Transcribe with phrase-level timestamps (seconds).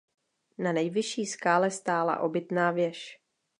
[0.57, 3.21] Na nejvyšší skále stála obytná věž.